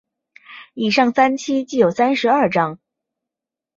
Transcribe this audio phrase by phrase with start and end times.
[0.73, 2.79] 以上三期计有三十二章。